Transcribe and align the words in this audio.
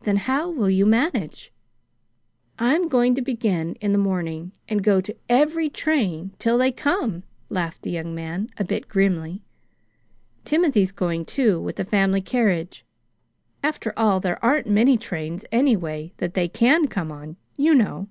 "Then 0.00 0.16
how 0.16 0.48
will 0.50 0.70
you 0.70 0.86
manage?" 0.86 1.52
"I'm 2.58 2.88
going 2.88 3.14
to 3.16 3.20
begin 3.20 3.74
in 3.82 3.92
the 3.92 3.98
morning 3.98 4.52
and 4.66 4.82
go 4.82 5.02
to 5.02 5.14
every 5.28 5.68
train 5.68 6.34
till 6.38 6.56
they 6.56 6.72
come," 6.72 7.24
laughed 7.50 7.82
the 7.82 7.90
young 7.90 8.14
man, 8.14 8.48
a 8.56 8.64
bit 8.64 8.88
grimly. 8.88 9.42
"Timothy's 10.46 10.90
going, 10.90 11.26
too, 11.26 11.60
with 11.60 11.76
the 11.76 11.84
family 11.84 12.22
carriage. 12.22 12.86
After 13.62 13.92
all, 13.94 14.20
there 14.20 14.42
aren't 14.42 14.68
many 14.68 14.96
trains, 14.96 15.44
anyway, 15.52 16.14
that 16.16 16.32
they 16.32 16.48
can 16.48 16.88
come 16.88 17.12
on, 17.12 17.36
you 17.58 17.74
know." 17.74 18.08